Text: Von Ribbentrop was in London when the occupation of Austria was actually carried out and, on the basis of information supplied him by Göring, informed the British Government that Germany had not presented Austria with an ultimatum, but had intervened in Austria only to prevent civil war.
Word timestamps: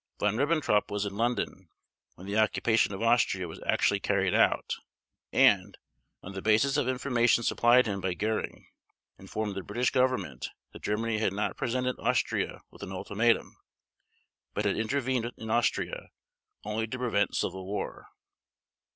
Von 0.17 0.35
Ribbentrop 0.35 0.89
was 0.89 1.05
in 1.05 1.15
London 1.15 1.69
when 2.15 2.25
the 2.25 2.35
occupation 2.35 2.91
of 2.91 3.03
Austria 3.03 3.47
was 3.47 3.61
actually 3.67 3.99
carried 3.99 4.33
out 4.33 4.73
and, 5.31 5.77
on 6.23 6.31
the 6.31 6.41
basis 6.41 6.75
of 6.75 6.87
information 6.87 7.43
supplied 7.43 7.85
him 7.85 8.01
by 8.01 8.15
Göring, 8.15 8.65
informed 9.19 9.53
the 9.53 9.61
British 9.61 9.91
Government 9.91 10.49
that 10.73 10.81
Germany 10.81 11.19
had 11.19 11.33
not 11.33 11.55
presented 11.55 11.99
Austria 11.99 12.61
with 12.71 12.81
an 12.81 12.91
ultimatum, 12.91 13.55
but 14.55 14.65
had 14.65 14.75
intervened 14.75 15.31
in 15.37 15.51
Austria 15.51 16.09
only 16.63 16.87
to 16.87 16.97
prevent 16.97 17.35
civil 17.35 17.67
war. 17.67 18.07